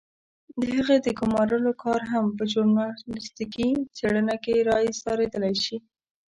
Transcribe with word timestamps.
د 0.59 0.61
هغې 0.75 0.97
د 1.05 1.07
ګمارلو 1.19 1.71
کار 1.83 2.01
هم 2.11 2.25
په 2.37 2.43
ژورنالستيکي 2.51 3.69
څېړنه 3.95 4.35
کې 4.43 4.55
را 4.69 4.77
اېسارېدلای 4.87 5.55
شي. 5.65 5.77